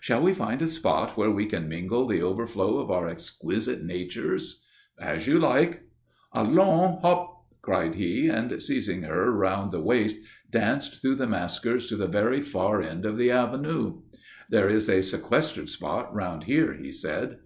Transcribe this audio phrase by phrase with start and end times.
[0.00, 4.62] "Shall we find a spot where we can mingle the overflow of our exquisite natures?"
[4.98, 5.82] "As you like."
[6.32, 7.02] "Allons!
[7.02, 10.16] Hop!" cried he, and seizing her round the waist
[10.50, 14.00] danced through the masquers to the very far end of the Avenue.
[14.48, 17.40] "There is a sequestered spot round here," he said.